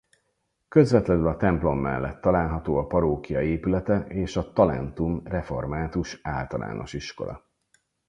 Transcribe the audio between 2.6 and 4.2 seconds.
a parókia épülete